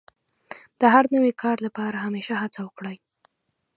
د 0.79 0.81
هر 0.93 1.05
نوي 1.15 1.33
کار 1.43 1.57
لپاره 1.65 1.97
همېشه 2.05 2.33
هڅه 2.43 2.59
وکړئ. 2.63 2.97